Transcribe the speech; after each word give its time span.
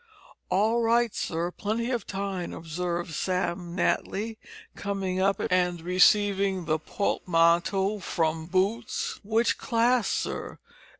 "All 0.49 0.81
right 0.81 1.13
sir; 1.13 1.51
plenty 1.51 1.91
of 1.91 2.07
time," 2.07 2.53
observed 2.53 3.13
Sam 3.13 3.75
Natly, 3.77 4.37
coming 4.75 5.19
up 5.19 5.39
and 5.51 5.79
receiving 5.79 6.65
the 6.65 6.79
portmanteau 6.79 7.99
from 7.99 8.47
boots. 8.47 9.19
"Which 9.23 9.59
class, 9.59 10.07
sir?" 10.07 10.57